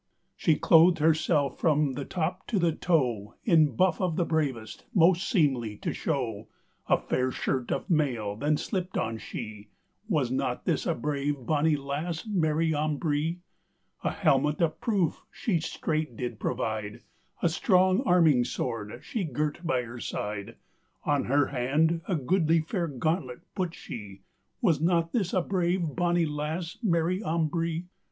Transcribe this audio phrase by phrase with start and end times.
[0.35, 5.31] She clothed herselfe from the top to the toe In buffe of the bravest, most
[5.31, 6.47] seemelye to showe;
[6.89, 9.69] A faire shirt of male then slipped on shee:
[10.09, 13.41] Was not this a brave bonny lasse, Mary Ambree?
[14.03, 17.01] A helmett of proofe shee strait did provide,
[17.43, 20.55] A stronge arminge sword shee girt by her side,
[21.03, 24.23] On her hand a goodly faire gauntlett put shee:
[24.63, 27.83] Was not this a brave bonny lasse, Mary Ambree?